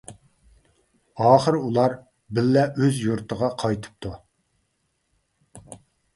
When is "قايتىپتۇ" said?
3.67-4.17